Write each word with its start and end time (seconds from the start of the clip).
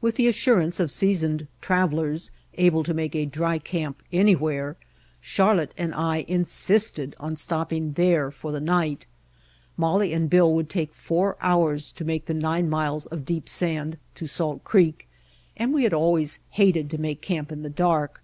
With 0.00 0.14
the 0.14 0.28
assurance 0.28 0.80
of 0.80 0.90
seasoned 0.90 1.46
trav 1.60 1.90
elers 1.92 2.30
able 2.54 2.82
to 2.84 2.94
make 2.94 3.14
a 3.14 3.26
dry 3.26 3.58
camp 3.58 4.00
an5rwhere, 4.10 4.76
Char 5.20 5.56
lotte 5.56 5.74
and 5.76 5.92
I 5.94 6.24
insisted 6.26 7.14
on 7.20 7.36
stopping 7.36 7.92
there 7.92 8.30
for 8.30 8.50
the 8.50 8.60
night. 8.62 9.04
Molly 9.76 10.14
and 10.14 10.30
Bill 10.30 10.50
would 10.54 10.70
take 10.70 10.94
four 10.94 11.36
hours 11.42 11.92
to 11.92 12.04
make 12.06 12.24
the 12.24 12.32
nine 12.32 12.70
miles 12.70 13.04
of 13.08 13.26
deep 13.26 13.46
sand 13.46 13.98
to 14.14 14.26
Salt 14.26 14.64
Creek, 14.64 15.06
Snowstorm 15.08 15.12
and 15.12 15.36
Sandstorm 15.36 15.64
and 15.64 15.92
we 15.92 16.02
always 16.08 16.38
hated 16.52 16.88
to 16.88 16.96
make 16.98 17.20
camp 17.20 17.52
in 17.52 17.60
the 17.62 17.68
dark. 17.68 18.22